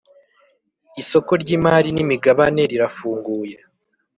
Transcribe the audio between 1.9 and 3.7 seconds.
n imigabane rirafunguye.